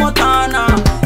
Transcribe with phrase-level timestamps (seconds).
[0.00, 0.99] Motana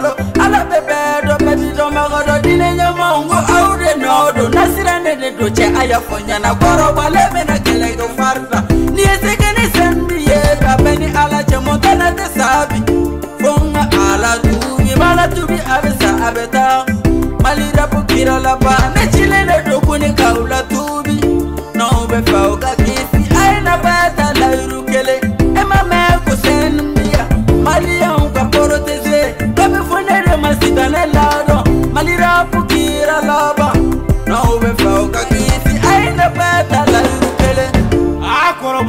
[0.00, 5.64] ala bebe do bebi do magodo dine nyama ungo aure nodo nasira nene do che
[5.78, 11.42] aya fonya goro bale, mena kele do farta ni ezeke ni sendi ye rabeni ala
[11.44, 12.80] chemo kena te sabi
[13.40, 16.84] fonga ala du, ni mala tu bi abesa abeta
[17.42, 18.74] malira bukira la pa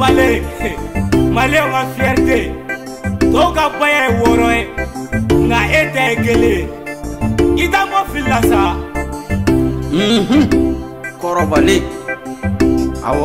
[0.02, 0.42] Malien
[1.34, 2.38] Malien ka fierté
[3.32, 4.60] tɔw ka baya ye wɔɔrɔ ye
[5.46, 6.64] nka e ta ye kelen
[7.62, 8.58] i ta bɔ fili la sa.
[9.94, 10.42] Mhm.
[11.20, 11.82] kɔrɔbalen
[13.08, 13.24] awɔ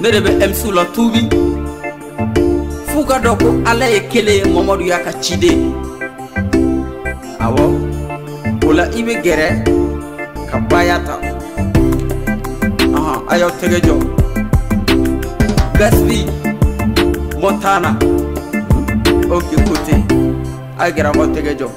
[0.00, 1.22] ne de bɛ mc la tuubi
[2.90, 5.60] f'u ka dɔn ko ala ye kelen ye mamadu y'a ka ciden
[7.44, 7.60] awɔ
[8.64, 9.48] o la i bɛ gɛrɛ
[10.50, 11.16] ka baya ta
[13.28, 13.96] a y'aw tɛgɛ jɔ.
[15.80, 16.26] Gillespie,
[17.40, 17.92] Montana,
[19.32, 20.04] Oki Kuti,
[20.78, 21.72] Agera Montegejo.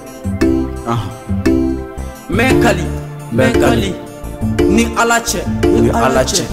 [0.85, 1.07] Ah.
[2.29, 2.83] Menkali,
[3.31, 3.95] Menkali,
[4.59, 6.43] ni Alache, ni Alache.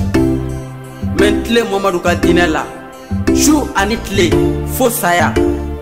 [1.18, 5.34] Mentle Mamadu ka dinela, la, anitle, ani tile fo saya.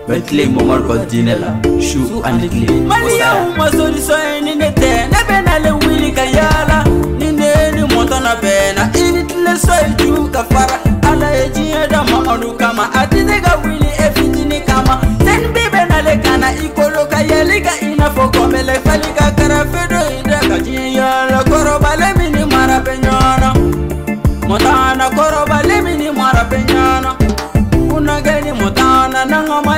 [0.07, 3.45] Bentley Momar ka dinɛ la, su ani tile fo saya.
[3.53, 6.83] Maliyaw ma solution ye ni ne tɛ, ne bɛ nalen wuli ka yaala,
[7.19, 10.41] ni ne ni so ye juru ka
[12.29, 14.95] mɔdu kama a ti se ka wuli e fitini kama
[15.25, 19.09] senibi bɛ nale ka na i kolo ka yɛli ka i n'a fɔ kɔnbɛlɛ fali
[19.17, 23.49] ka kɛrɛfɛ dɔ i da ka diɲɛ yɔrɔ kɔrɔbalen min ni mara bɛ ɲɔgɔn na
[24.51, 27.11] mɔtana kɔrɔbalen min ni mara bɛ ɲɔgɔn na
[27.89, 29.68] kunnagɛ ni mɔtana nangama.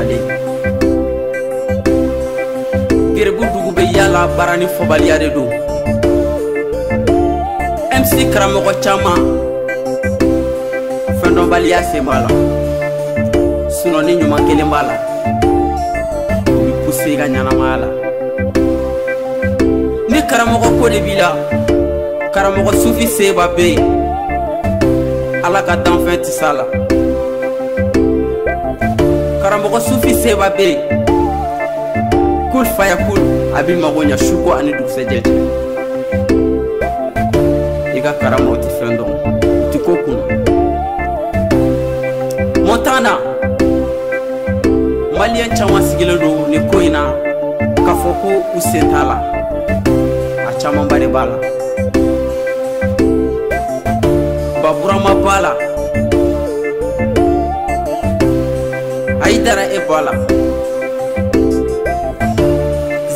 [0.00, 0.24] adamaden
[3.14, 5.48] gɛrɛbu dugu bɛ yala baara ni fɔbaliya de don
[8.00, 9.20] mc karamɔgɔ caaman
[11.20, 12.28] fɛn dɔnbaliya sen b'a la
[13.70, 14.94] sinɔ ni ɲuman kelen b'a la
[16.48, 17.88] o bi puse i ka ɲanamaya la
[20.08, 21.30] ni karamɔgɔ ko de b'i la
[22.34, 23.88] karamɔgɔ sufi seba be yen
[25.44, 26.64] ala ka danfɛn ti sa la
[29.60, 30.76] karamɔgɔ sufi seba bere
[32.50, 33.20] kul faya kul
[33.54, 35.32] a bi mago ɲa suko ani dugusɛjɛ cɛ
[37.94, 40.24] i ka karamɔgɔ tɛ fɛn dɔn u ti ko kunna
[42.66, 43.12] mɔtana
[45.18, 47.12] maliyɛn caaman sigilen do ni ko in na
[47.84, 49.16] k'a fɔ ko u sen t'a la
[50.48, 51.36] a caamanba de b'a la
[54.62, 55.69] baburama b'a la
[59.40, 60.12] i dara e bɔ a la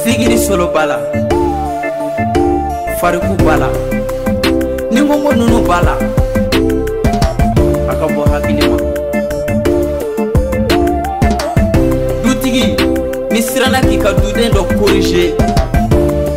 [0.00, 0.98] zigiri solo b'a la
[3.00, 3.68] fariku b'a la
[4.92, 5.94] ni n ko ko ninnu b'a la
[7.90, 8.78] a ka bɔ hakili ma
[12.24, 12.66] dutigi
[13.32, 15.24] ni siranna k'i ka duden dɔ korize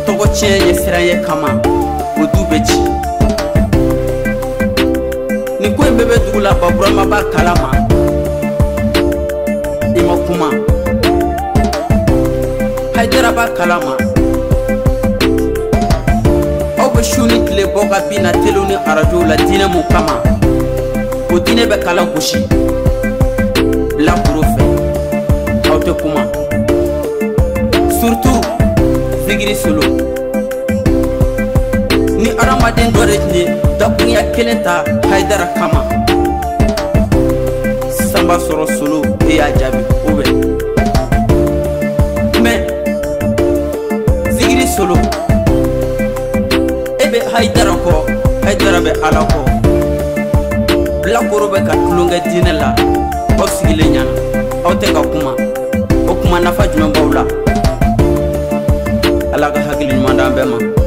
[0.04, 1.48] tɔgɔ tiɲɛ ye siran ye kama
[2.20, 2.80] o du bɛ ci
[5.60, 7.87] nin ko in bɛɛ bɛ dugu la baburamaba kala ma
[10.28, 10.50] kuma
[12.98, 13.94] hajaraba kalama
[16.82, 19.84] aw be su ni tile bɔ ka bin na telew ni arajow la diinɛ mun
[19.88, 20.20] kama
[21.32, 22.44] o diinɛ bɛ kala gosi
[23.96, 24.64] bilakoro fɛ
[25.72, 26.22] aw tɛ kuma
[28.00, 28.32] surtu
[29.26, 29.82] figiri solo
[32.20, 33.44] ni adamaden dɔ de tun ye
[33.80, 35.80] dakuruya kelen ta haidara kama
[38.12, 39.96] sanba sɔrɔ solo e y'a jaabi
[44.80, 44.94] solo
[47.04, 47.94] e bɛ hayidara kɔ
[48.44, 49.38] hayidara bɛ ala kɔ
[51.02, 52.68] bilakoro bɛ ka tulonkɛ diinɛ la
[53.40, 54.12] aw sigilen ɲana
[54.66, 55.32] aw tɛ ka kuma
[56.10, 57.22] o kuma nafa jumɛn b'aw la
[59.34, 60.77] ala ka hakili ɲuman d'an bɛɛ ma